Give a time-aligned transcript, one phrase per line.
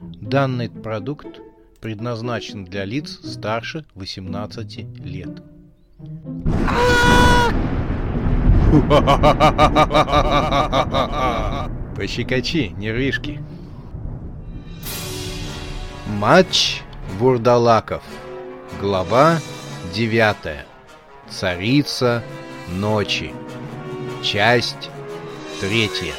[0.00, 1.40] Данный продукт
[1.80, 5.42] предназначен для лиц старше 18 лет.
[11.96, 13.42] Пощекочи, нервишки.
[16.06, 16.82] Матч
[17.18, 18.02] Бурдалаков.
[18.80, 19.38] Глава
[19.94, 20.66] 9.
[21.30, 22.22] Царица
[22.68, 23.32] ночи.
[24.22, 24.90] Часть
[25.60, 26.12] третья.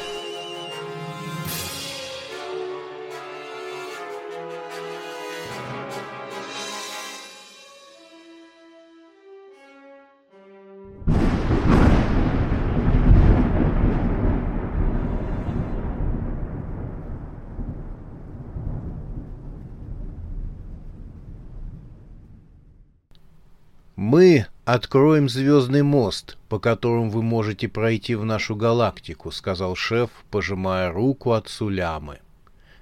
[24.74, 31.32] Откроем звездный мост, по которому вы можете пройти в нашу галактику, сказал шеф, пожимая руку
[31.32, 32.18] отцу Лямы.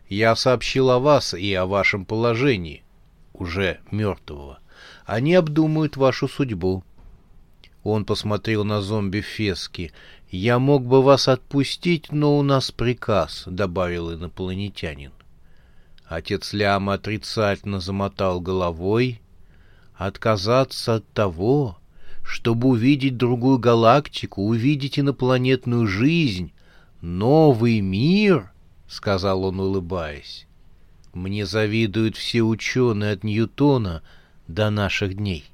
[0.09, 2.83] Я сообщил о вас и о вашем положении,
[3.33, 4.59] уже мертвого.
[5.05, 6.83] Они обдумают вашу судьбу.
[7.84, 9.93] Он посмотрел на зомби Фески.
[10.28, 15.12] «Я мог бы вас отпустить, но у нас приказ»,— добавил инопланетянин.
[16.05, 19.21] Отец Ляма отрицательно замотал головой
[19.97, 21.78] отказаться от того,
[22.22, 26.53] чтобы увидеть другую галактику, увидеть инопланетную жизнь,
[27.00, 28.50] новый мир,—
[28.88, 30.47] сказал он, улыбаясь.
[31.14, 34.03] Мне завидуют все ученые от Ньютона
[34.48, 35.44] до наших дней.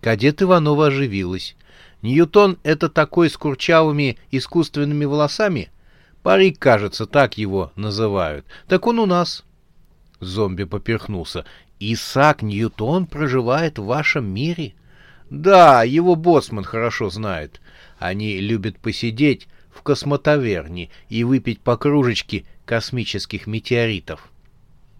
[0.00, 1.56] Кадет Иванова оживилась.
[2.02, 5.70] Ньютон— это такой с курчавыми искусственными волосами?
[6.22, 8.46] Парик, кажется, так его называют.
[8.68, 9.44] Так он у нас.
[10.20, 11.44] Зомби поперхнулся.
[11.78, 14.74] Исаак Ньютон проживает в вашем мире?
[15.30, 17.60] Да, его боцман хорошо знает.
[17.98, 24.30] Они любят посидеть в космотаверне и выпить по кружечке космических метеоритов.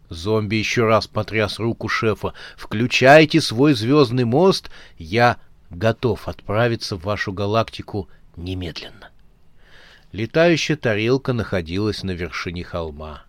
[0.09, 2.33] Зомби еще раз потряс руку шефа.
[2.57, 5.39] «Включайте свой звездный мост, я
[5.71, 9.11] готов отправиться в вашу галактику немедленно».
[10.13, 13.25] Летающая тарелка находилась на вершине холма.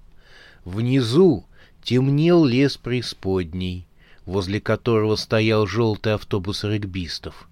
[0.64, 1.46] Внизу
[1.88, 3.88] темнел лес преисподней,
[4.26, 7.48] возле которого стоял желтый автобус регбистов.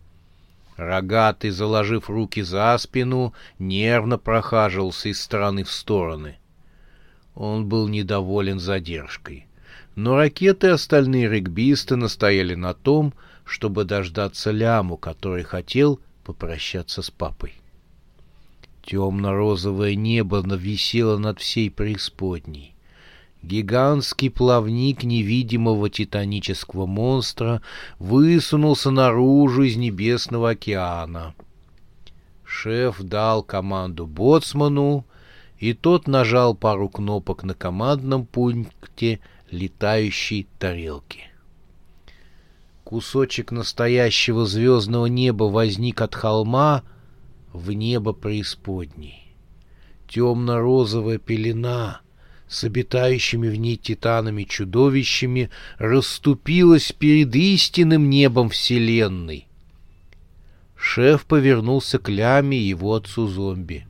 [0.75, 6.35] Рогатый, заложив руки за спину, нервно прохаживался из стороны в стороны.
[7.33, 9.47] Он был недоволен задержкой.
[9.95, 13.13] Но ракеты и остальные регбисты настояли на том,
[13.45, 17.53] чтобы дождаться ляму, который хотел попрощаться с папой.
[18.83, 22.74] Темно-розовое небо нависело над всей преисподней.
[23.43, 27.61] Гигантский плавник невидимого титанического монстра
[27.99, 31.35] высунулся наружу из небесного океана.
[32.43, 35.05] Шеф дал команду боцману,
[35.59, 39.19] и тот нажал пару кнопок на командном пункте
[39.51, 41.29] летающей тарелки.
[42.83, 46.83] Кусочек настоящего звездного неба возник от холма
[47.53, 49.35] в небо преисподней.
[50.07, 52.01] Темно-розовая пелена—
[52.47, 59.47] с обитающими в ней титанами-чудовищами расступилась перед истинным небом Вселенной.
[60.75, 63.87] Шеф повернулся к Ляме и его отцу-зомби.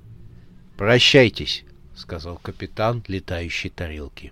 [0.78, 4.32] «Прощайтесь»,— сказал капитан летающей тарелки.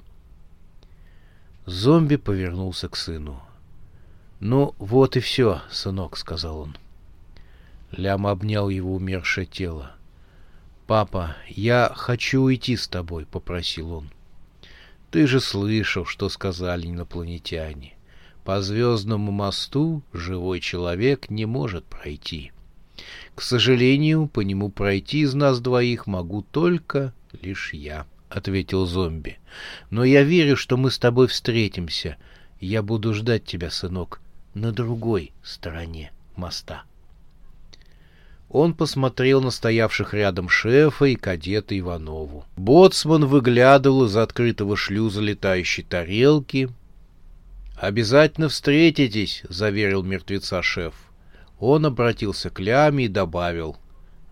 [1.65, 3.41] Зомби повернулся к сыну.
[4.39, 6.77] «Ну, вот и все, сынок»,— сказал он.
[7.91, 9.93] Лям обнял его умершее тело.
[10.87, 14.09] «Папа, я хочу уйти с тобой»,— попросил он.
[15.11, 17.93] «Ты же слышал, что сказали инопланетяне.
[18.43, 22.51] По звездному мосту живой человек не может пройти.
[23.33, 29.39] К сожалению, по нему пройти из нас двоих могу только лишь я»,— ответил зомби.
[29.89, 32.17] «Но я верю, что мы с тобой встретимся.
[32.59, 34.19] Я буду ждать тебя, сынок,
[34.53, 36.83] на другой стороне моста».
[38.53, 42.45] Он посмотрел на стоявших рядом шефа и кадета Иванову.
[42.55, 46.69] Боцман выглядывал из открытого шлюза летающей тарелки.
[47.75, 50.93] «Обязательно встретитесь»,— заверил мертвеца шеф.
[51.59, 53.75] Он обратился к Ляме и добавил.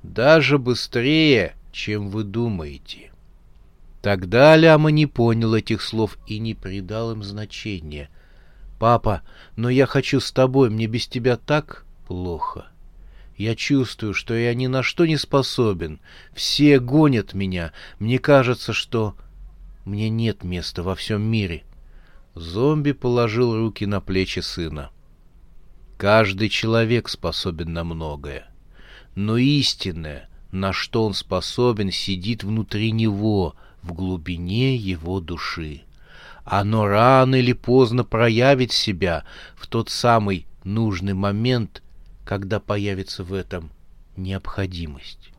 [0.03, 3.11] «Даже быстрее, чем вы думаете».
[4.03, 8.11] Тогда Ляма не понял этих слов и не придал им значения.
[8.77, 9.23] «Папа,
[9.55, 12.70] но я хочу с тобой, мне без тебя так плохо».
[13.41, 15.99] Я чувствую, что я ни на что не способен.
[16.31, 17.73] Все гонят меня.
[17.97, 19.15] Мне кажется, что
[19.83, 21.63] мне нет места во всем мире.
[22.35, 24.91] Зомби положил руки на плечи сына.
[25.97, 28.45] Каждый человек способен на многое.
[29.15, 35.81] Но истинное, на что он способен, сидит внутри него, в глубине его души.
[36.45, 39.23] Оно рано или поздно проявит себя
[39.55, 41.81] в тот самый нужный момент,
[42.31, 43.71] когда появится в этом
[44.15, 45.33] необходимость.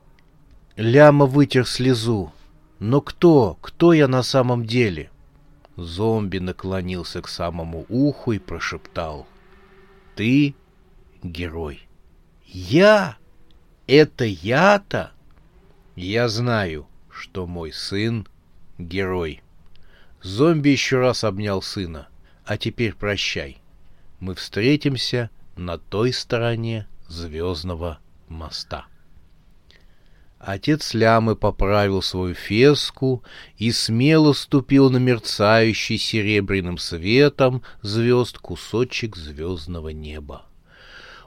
[0.76, 2.34] Ляма вытер слезу.
[2.80, 5.10] Но кто, кто я на самом деле?
[5.74, 9.26] Зомби наклонился к самому уху и прошептал.
[10.16, 10.54] Ты
[11.22, 11.80] герой.
[12.44, 13.16] Я?
[13.86, 15.12] Это я-то?
[15.96, 18.28] Я знаю, что мой сын—
[18.78, 19.40] герой.
[20.20, 22.08] Зомби еще раз обнял сына.
[22.44, 23.62] А теперь прощай.
[24.20, 28.86] Мы встретимся на той стороне звездного моста.
[30.44, 33.22] Отец Лямы поправил свою феску
[33.58, 40.46] и смело ступил на мерцающий серебряным светом звезд кусочек звездного неба.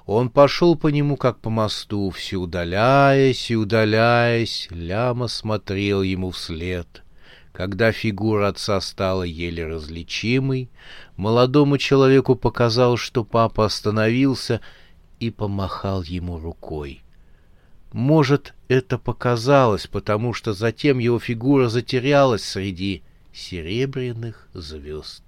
[0.05, 7.04] Он пошел по нему, как по мосту, все удаляясь и удаляясь, Ляма смотрел ему вслед.
[7.55, 10.69] Когда фигура отца стала еле различимой,
[11.15, 14.59] молодому человеку показалось, что папа остановился
[15.21, 17.01] и помахал ему рукой.
[17.93, 23.03] Может, это показалось, потому что затем его фигура затерялась среди
[23.33, 25.23] серебряных звезд.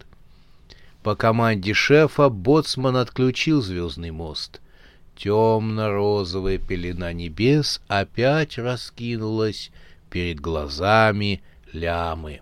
[1.04, 4.60] По команде шефа боцман отключил звездный мост—
[5.18, 9.72] темно-розовая пелена небес опять раскинулась
[10.10, 11.42] перед глазами
[11.74, 12.42] лямы.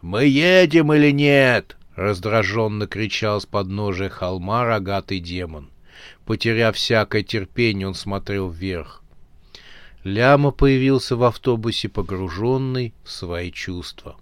[0.00, 5.70] «Мы едем или нет?»— раздраженно кричал с подножия холма рогатый демон.
[6.24, 9.02] Потеряв всякое терпение, он смотрел вверх.
[10.04, 14.16] Ляма появился в автобусе, погруженный в свои чувства.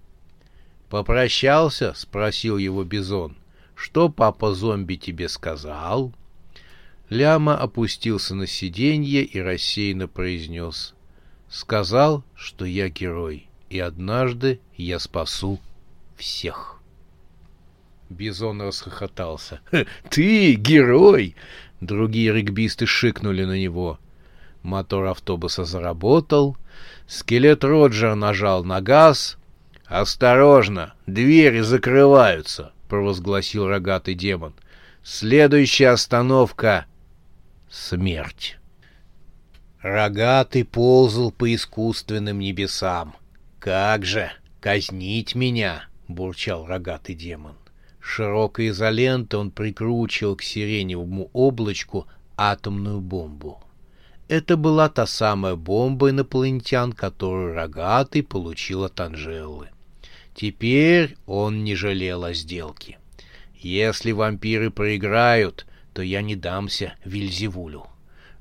[0.89, 3.37] «Попрощался?»— спросил его Бизон.
[3.75, 6.13] «Что папа зомби тебе сказал?»
[7.11, 10.95] Ляма опустился на сиденье и рассеянно произнес.
[11.49, 15.61] «Сказал, что я герой, и однажды я спасу
[16.17, 16.81] всех».
[18.09, 19.61] Бизон расхохотался.
[20.11, 21.37] «Ты герой!»
[21.81, 23.99] Другие регбисты шикнули на него.
[24.63, 26.57] Мотор автобуса заработал.
[27.07, 29.37] Скелет Роджер нажал на газ.
[29.85, 30.95] «Осторожно!
[31.07, 34.55] Двери закрываются!»— провозгласил рогатый демон.
[35.03, 36.87] «Следующая остановка
[37.69, 38.57] смерть.
[39.83, 43.15] Рогатый ползал по искусственным небесам.
[43.59, 44.31] «Как же!
[44.61, 47.57] Казнить меня!»— бурчал рогатый демон.
[48.01, 52.07] Широкой изолентой он прикручивал к сиреневому облачку
[52.37, 53.63] атомную бомбу.
[54.29, 59.69] Это была та самая бомба инопланетян, которую рогатый получил от Анжелы.
[60.35, 62.99] Теперь он не жалел о сделке.
[63.55, 67.87] Если вампиры проиграют, то я не дамся Вильзевулю.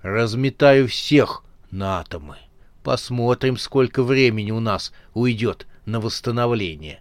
[0.01, 2.37] Разметаю всех на атомы.
[2.85, 6.99] Посмотрим, сколько времени у нас уйдет на восстановление.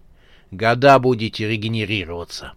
[0.51, 2.55] Года будете регенерироваться.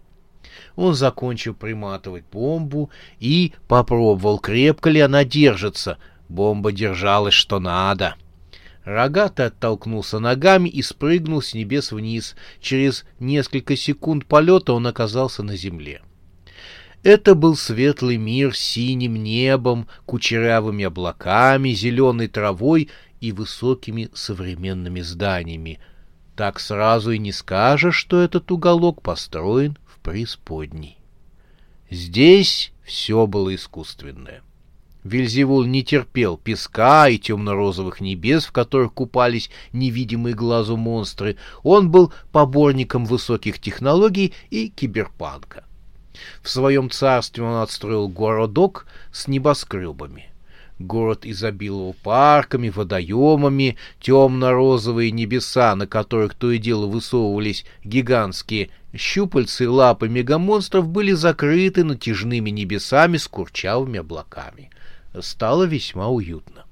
[0.76, 2.88] Он закончил приматывать бомбу
[3.20, 5.98] и попробовал, крепко ли она держится.
[6.30, 8.14] Бомба держалась что надо.
[8.84, 12.34] Рогатый оттолкнулся ногами и спрыгнул с небес вниз.
[12.62, 16.00] Через несколько секунд полета он оказался на земле.
[17.02, 22.90] Это был светлый мир с синим небом, кучерявыми облаками, зеленой травой
[23.20, 25.78] и высокими современными зданиями.
[26.34, 30.98] Так сразу и не скажешь, что этот уголок построен в преисподней.
[31.90, 34.42] Здесь все было искусственное.
[35.04, 41.36] Вильзевул не терпел песка и темно-розовых небес, в которых купались невидимые глазу монстры.
[41.62, 45.64] Он был поборником высоких технологий и киберпанка.
[46.42, 50.30] В своем царстве он отстроил городок с небоскребами.
[50.78, 59.66] Город изобиловал парками, водоемами, темно-розовые небеса, на которых то и дело высовывались гигантские щупальцы и
[59.66, 64.70] лапы мегамонстров, были закрыты натяжными небесами с курчавыми облаками.
[65.20, 66.64] Стало весьма уютно.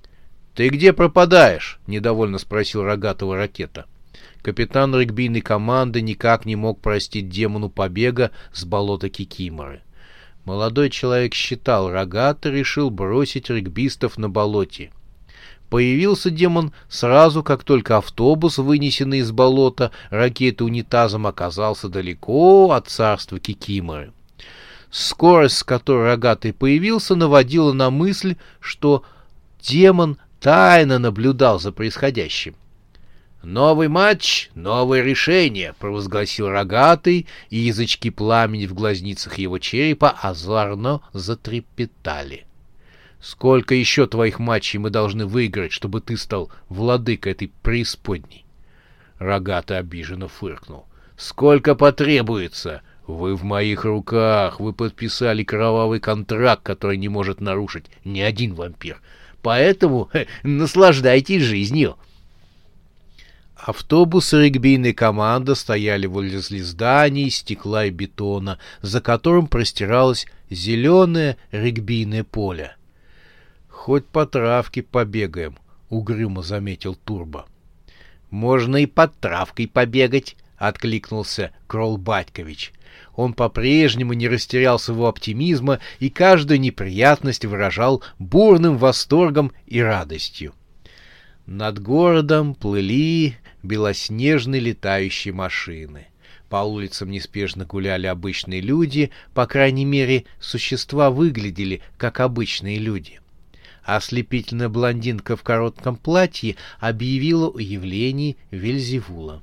[0.54, 3.84] —Ты где пропадаешь?— недовольно спросил рогатого ракета.—
[4.42, 9.82] Капитан регбийной команды никак не мог простить демону побега с болота Кикиморы.
[10.44, 14.90] Молодой человек считал рогато, решил бросить регбистов на болоте.
[15.68, 23.38] Появился демон сразу, как только автобус, вынесенный из болота ракеты унитазом, оказался далеко от царства
[23.38, 24.12] Кикиморы.
[24.90, 29.04] Скорость, с которой рогатый появился, наводила на мысль, что
[29.62, 32.56] демон тайно наблюдал за происходящим.
[33.42, 42.44] «Новый матч, новое решение»,— провозгласил рогатый, и язычки пламени в глазницах его черепа озорно затрепетали.
[43.20, 48.44] «Сколько еще твоих матчей мы должны выиграть, чтобы ты стал владыкой этой преисподней?
[49.20, 50.86] Рогатый обиженно фыркнул.
[51.16, 52.80] «Сколько потребуется?
[53.06, 54.60] Вы в моих руках.
[54.60, 59.00] Вы подписали кровавый контракт, который не может нарушить ни один вампир.
[59.42, 60.10] Поэтому
[60.42, 61.96] наслаждайтесь жизнью».
[63.62, 72.24] Автобус и регбийная команда стояли возле зданий стекла и бетона, за которым простиралось зеленое регбийное
[72.24, 72.76] поле.
[73.68, 75.58] «Хоть по травке побегаем»,—
[75.90, 77.44] угрюмо заметил Турбо.
[78.30, 82.72] «Можно и под травкой побегать»,— откликнулся Кролл Батькович.
[83.14, 90.54] Он по-прежнему не растерял своего оптимизма и каждую неприятность выражал бурным восторгом и радостью.
[91.46, 96.06] Над городом плыли белоснежные летающие машины.
[96.48, 103.20] По улицам неспешно гуляли обычные люди, по крайней мере, существа выглядели как обычные люди.
[103.84, 109.42] Ослепительная блондинка в коротком платье объявила о явлении Вельзевула.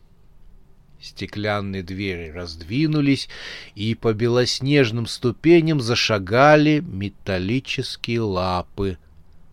[1.02, 3.30] Стеклянные двери раздвинулись,
[3.76, 8.98] и по белоснежным ступеням зашагали металлические лапы.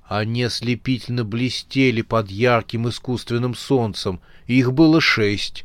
[0.04, 5.64] Они ослепительно блестели под ярким искусственным солнцем, их было шесть.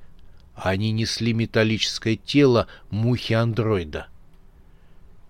[0.55, 4.07] Они несли металлическое тело мухи-андроида.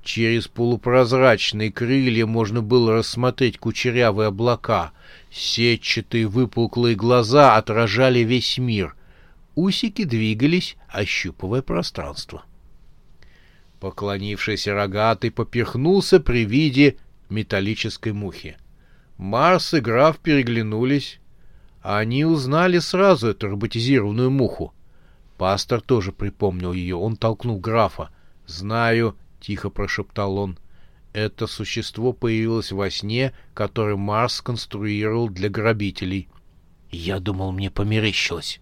[0.03, 4.91] Через полупрозрачные крылья можно было рассмотреть кучерявые облака.
[5.31, 8.95] Сетчатые выпуклые глаза отражали весь мир.
[9.55, 12.43] Усики двигались, ощупывая пространство.
[13.79, 16.97] Поклонившийся рогатый поперхнулся при виде
[17.29, 18.57] металлической мухи.
[19.17, 21.19] Марс и граф переглянулись.
[21.81, 24.73] Они узнали сразу эту роботизированную муху.
[25.37, 26.95] Пастор тоже припомнил ее.
[26.95, 28.09] Он толкнул графа.
[28.45, 30.57] «Знаю»,— тихо прошептал он.
[31.13, 36.27] «Это существо появилось во сне, который Марс сконструировал для грабителей».
[36.91, 38.59] «Я думал, мне померещилось».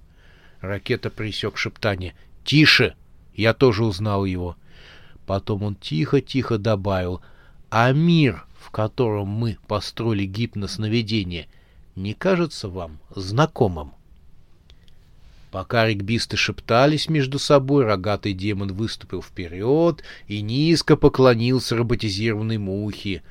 [0.62, 2.14] Ракета присек шептание.
[2.44, 2.96] «Тише!»
[3.34, 4.56] Я тоже узнал его.
[5.26, 7.22] Потом он тихо-тихо добавил.
[7.70, 11.48] «А мир, в котором мы построили гипносновидение,
[11.98, 13.94] не кажется вам знакомым?»
[15.52, 23.24] Пока регбисты шептались между собой, рогатый демон выступил вперед и низко поклонился роботизированной мухе.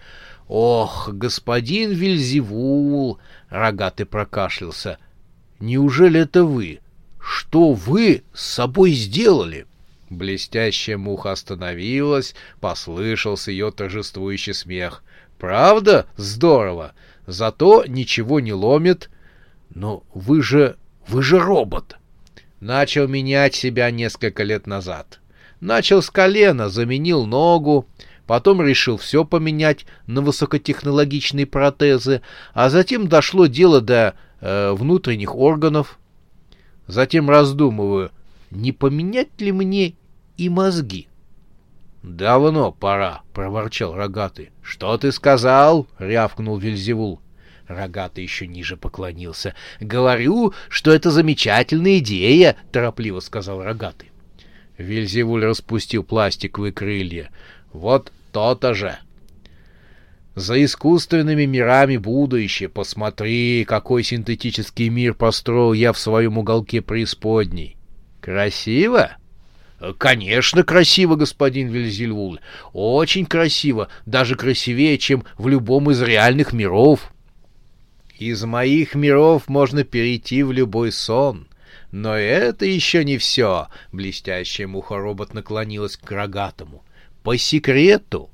[0.49, 3.19] «Ох, господин Вильзевул!»—
[3.49, 4.99] рогатый прокашлялся.
[5.61, 6.81] «Неужели это вы?
[7.21, 9.67] Что вы с собой сделали?»
[10.09, 15.03] Блестящая муха остановилась, послышался ее торжествующий смех.
[15.39, 16.07] «Правда?
[16.17, 16.93] Здорово!
[17.27, 19.11] Зато ничего не ломит.
[19.75, 20.77] Но вы же...
[21.09, 21.97] вы же робот!»
[22.61, 25.21] Начал менять себя несколько лет назад.
[25.61, 27.87] Начал с колена, заменил ногу,
[28.27, 32.23] потом решил все поменять на высокотехнологичные протезы,
[32.55, 35.99] а затем дошло дело до э, внутренних органов.
[36.87, 38.11] Затем раздумываю,
[38.51, 39.95] не поменять ли мне
[40.37, 41.09] и мозги?
[42.03, 44.51] «Давно пора»,— проворчал Рогатый.
[44.63, 47.21] «Что ты сказал?»— рявкнул Вельзевул.
[47.67, 49.55] Рогатый еще ниже поклонился.
[49.81, 54.13] «Говорю, что это замечательная идея!»— торопливо сказал Рогатый.
[54.79, 57.31] Вельзевуль распустил пластиковые крылья.
[57.73, 58.97] «Вот то-то же!»
[60.37, 62.69] «За искусственными мирами будущее.
[62.69, 67.76] Посмотри, какой синтетический мир построил я в своем уголке преисподней.
[68.27, 69.13] Красиво?»
[69.99, 72.41] «Конечно, красиво, господин Вельзевуль.
[72.73, 73.87] Очень красиво.
[74.05, 77.13] Даже красивее, чем в любом из реальных миров».
[78.19, 81.47] Из моих миров можно перейти в любой сон.
[81.93, 83.69] Но это еще не все.
[83.93, 86.83] Блестящая муха-робот наклонилась к рогатому.
[87.23, 88.29] По секрету.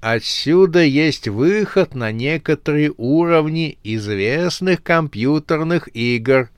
[0.00, 6.48] Отсюда есть выход на некоторые уровни известных компьютерных игр.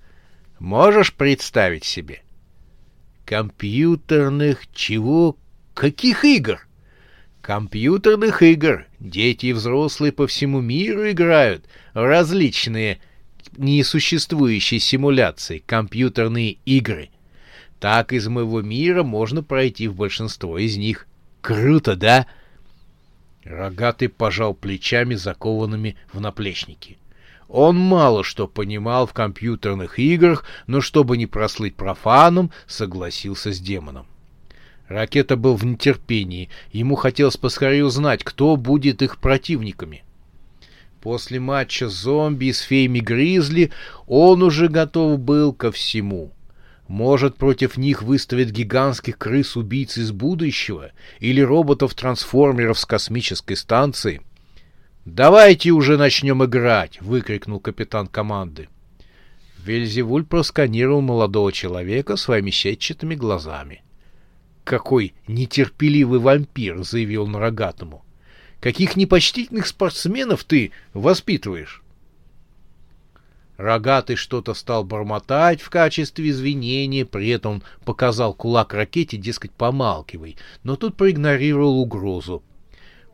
[0.60, 2.23] Можешь представить себе?
[3.24, 5.36] Компьютерных чего?
[5.74, 6.66] Каких игр?
[7.44, 8.86] компьютерных игр.
[8.98, 13.00] Дети и взрослые по всему миру играют различные
[13.58, 17.10] несуществующие симуляции, компьютерные игры.
[17.80, 21.06] Так из моего мира можно пройти в большинство из них.
[21.42, 22.26] Круто, да?
[23.44, 26.96] Рогатый пожал плечами, закованными в наплечники.
[27.48, 34.06] Он мало что понимал в компьютерных играх, но чтобы не прослыть профаном, согласился с демоном.
[34.88, 36.50] Ракета был в нетерпении.
[36.72, 40.04] Ему хотелось поскорее узнать, кто будет их противниками.
[41.00, 43.70] После матча зомби с феями Гризли
[44.06, 46.32] он уже готов был ко всему.
[46.88, 54.20] Может, против них выставят гигантских крыс-убийц из будущего или роботов-трансформеров с космической станции.
[55.04, 58.68] «Давайте уже начнем играть!»— выкрикнул капитан команды.
[59.58, 63.82] Вельзевуль просканировал молодого человека своими сетчатыми глазами.
[64.64, 68.02] «Какой нетерпеливый вампир!»— заявил он рогатому.
[68.60, 71.82] «Каких непочтительных спортсменов ты воспитываешь?»
[73.58, 80.76] Рогатый что-то стал бормотать в качестве извинения, при этом показал кулак ракете, дескать, помалкивай, но
[80.76, 82.42] тут проигнорировал угрозу.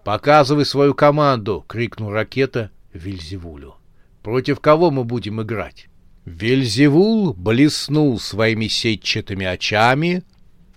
[0.04, 3.76] «Показывай свою команду!»— крикнул ракета Вильзевулю.
[4.22, 5.88] «Против кого мы будем играть?»
[6.24, 10.22] Вельзевул блеснул своими сетчатыми очами.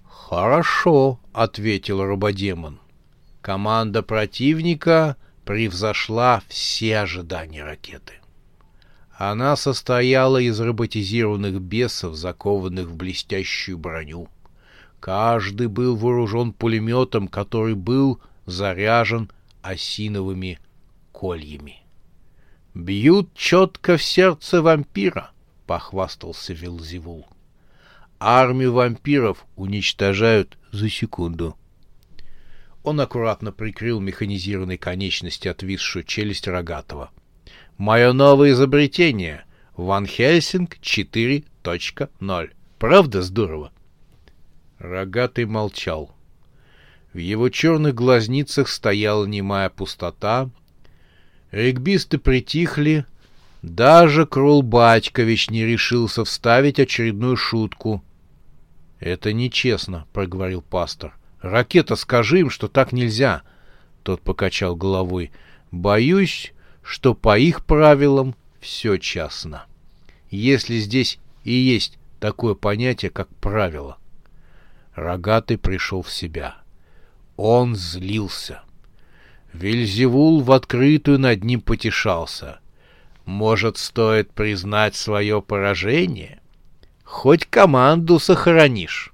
[0.04, 2.80] «Хорошо»,— ответил рободемон.
[3.42, 8.14] Команда противника превзошла все ожидания ракеты.
[9.16, 14.28] Она состояла из роботизированных бесов, закованных в блестящую броню.
[15.00, 19.32] Каждый был вооружен пулеметом, который был заряжен
[19.62, 20.60] осиновыми
[21.12, 21.84] кольями.
[22.74, 25.32] «Бьют четко в сердце вампира»,—
[25.68, 27.28] похвастался Вилзевул.
[28.20, 31.58] «Армию вампиров уничтожают за секунду».
[32.84, 37.12] Он аккуратно прикрыл механизированной конечности отвисшую челюсть Рогатого.
[37.78, 39.46] «Мое новое изобретение—
[39.78, 42.52] Ван Хельсинг 4.0.
[42.78, 43.72] Правда здорово?»
[44.80, 46.13] Рогатый молчал.
[47.14, 50.50] В его черных глазницах стояла немая пустота.
[51.52, 53.06] Регбисты притихли,
[53.62, 58.04] даже Крул Батькович не решился вставить очередную шутку.—
[59.00, 63.44] Это нечестно,— проговорил пастор.— Ракета, скажи им, что так нельзя.
[64.02, 65.32] Тот покачал головой.—
[65.72, 66.52] Боюсь,
[66.82, 69.66] что по их правилам все частно.
[70.32, 73.98] Если здесь и есть такое понятие, как правило.
[74.96, 76.63] Рогатый пришел в себя.
[77.36, 78.62] Он злился.
[79.54, 82.60] Вельзевул в открытую над ним потешался—
[83.26, 86.42] может, стоит признать свое поражение?
[87.04, 89.14] Хоть команду сохранишь.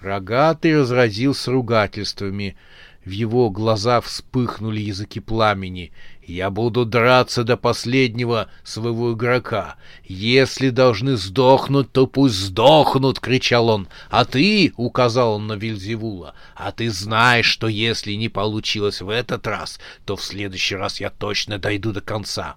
[0.00, 2.56] Рогатый разразился ругательствами.
[3.04, 5.92] В его глаза вспыхнули языки пламени.
[6.32, 9.76] «Я буду драться до последнего своего игрока.
[10.02, 13.86] Если должны сдохнуть, то пусть сдохнут!»— кричал он.
[14.08, 19.46] «А ты,— указал он на Вильзевула,— а ты знаешь, что если не получилось в этот
[19.46, 22.56] раз, то в следующий раз я точно дойду до конца.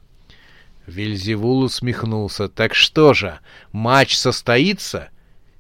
[0.87, 2.47] Вильзевул усмехнулся.
[2.47, 3.39] «Так что же,
[3.73, 5.09] матч состоится?»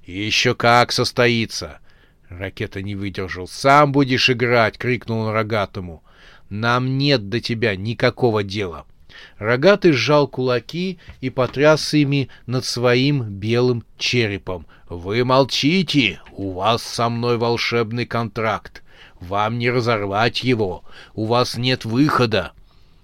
[0.05, 1.79] «Еще как состоится!»
[2.29, 3.49] Ракета не выдержал.
[3.49, 6.01] «Сам будешь играть!»— крикнул он рогатому.
[6.49, 8.85] «Нам нет до тебя никакого дела!»
[9.37, 14.65] Рогатый сжал кулаки и потряс ими над своим белым черепом.
[14.89, 16.21] «Вы молчите!
[16.31, 18.83] У вас со мной волшебный контракт!
[19.19, 20.83] Вам не разорвать его!
[21.13, 22.51] У вас нет выхода!»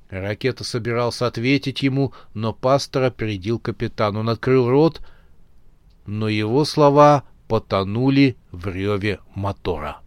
[0.10, 4.18] Ракета собирался ответить ему, но пастор опередил капитан.
[4.18, 5.02] Он открыл рот,
[6.06, 10.00] но его слова потонули в реве мотора.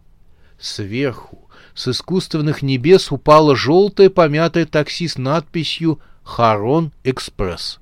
[0.59, 1.44] Сверху,
[1.75, 7.79] с искусственных небес, упало желтое помятое такси с надписью «Харон Экспресс».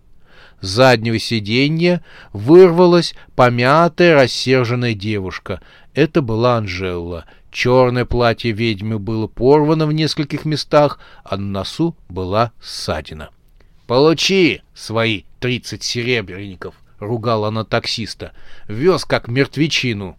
[0.59, 2.03] С заднего сиденья
[2.33, 5.61] вырвалась помятая, рассерженная девушка.
[5.93, 12.51] Это была Анжела— Черное платье ведьмы было порвано в нескольких местах, а на носу была
[12.59, 13.29] ссадина.
[13.85, 18.31] «Получи свои тридцать серебряников!»— ругала она таксиста.
[18.67, 20.17] «Вез как мертвечину!»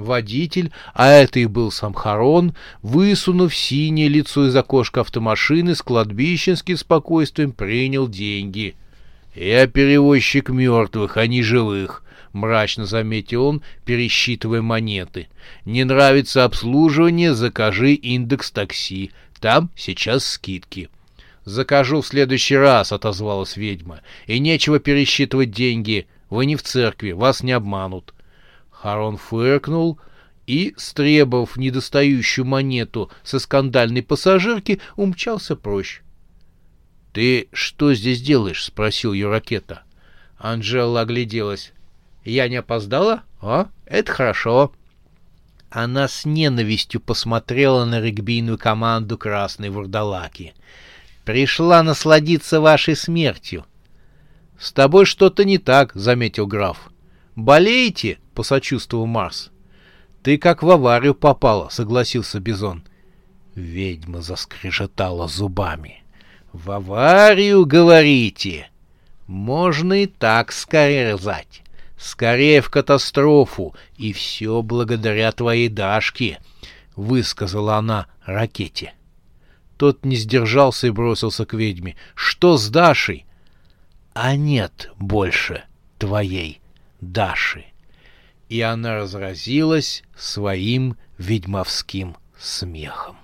[0.00, 6.76] Водитель, а это и был сам Харон, высунув синее лицо из окошка автомашины, с кладбищенским
[6.76, 8.74] спокойствием принял деньги.
[9.34, 15.28] «Я перевозчик мертвых, а не живых»,— мрачно заметил он, пересчитывая монеты.
[15.64, 19.12] «Не нравится обслуживание, закажи индекс такси.
[19.40, 20.88] Там сейчас скидки».
[21.44, 24.00] «Закажу в следующий раз»,— отозвалась ведьма.
[24.26, 26.06] «И нечего пересчитывать деньги.
[26.28, 28.14] Вы не в церкви, вас не обманут».
[28.80, 29.98] Харон фыркнул
[30.46, 36.02] и, стребовав недостающую монету со скандальной пассажирки, умчался прочь.
[37.12, 39.82] «Ты что здесь делаешь?»— спросил ее ракета.
[40.38, 41.72] Анжела огляделась.
[42.24, 43.22] Я не опоздала?
[43.42, 44.72] О, это хорошо.
[45.68, 50.54] Она с ненавистью посмотрела на регбийную команду красной вурдалаки.
[51.24, 53.66] Пришла насладиться вашей смертью.
[54.58, 56.90] С тобой что-то не так, заметил граф.
[57.36, 58.18] Болеете?
[58.40, 59.50] Посочувствовал Марс.
[60.22, 62.84] Ты как в аварию попала, согласился Бизон.
[63.54, 66.02] Ведьма заскрежетала зубами.
[66.54, 68.70] В аварию, говорите?
[69.26, 71.62] Можно и так сказать.
[71.98, 76.38] Скорее в катастрофу, и все благодаря твоей Дашке,—
[76.96, 78.94] высказала она ракете.
[79.76, 83.26] Тот не сдержался и бросился к ведьме.— Что с Дашей?—
[84.14, 85.64] а нет больше
[85.98, 86.62] твоей
[87.02, 87.66] Даши.
[88.50, 93.16] И она разразилась своим ведьмовским смехом.